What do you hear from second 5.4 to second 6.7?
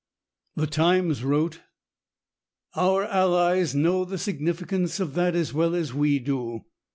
well as we do.